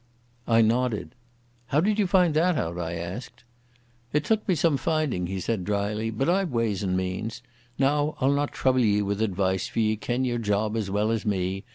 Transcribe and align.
I 0.47 0.63
nodded. 0.63 1.13
"How 1.67 1.79
did 1.79 1.99
you 1.99 2.07
find 2.07 2.35
out 2.35 2.55
that?" 2.55 2.81
I 2.83 2.93
asked. 2.93 3.43
"It 4.11 4.23
took 4.25 4.47
me 4.47 4.55
some 4.55 4.75
finding," 4.77 5.27
he 5.27 5.39
said 5.39 5.63
dryly, 5.63 6.09
"but 6.09 6.27
I've 6.27 6.49
ways 6.51 6.81
and 6.81 6.97
means. 6.97 7.43
Now 7.77 8.15
I'll 8.19 8.33
not 8.33 8.51
trouble 8.51 8.79
ye 8.83 9.03
with 9.03 9.21
advice, 9.21 9.67
for 9.67 9.79
ye 9.79 9.95
ken 9.97 10.25
your 10.25 10.39
job 10.39 10.75
as 10.75 10.89
well 10.89 11.11
as 11.11 11.23
me. 11.23 11.65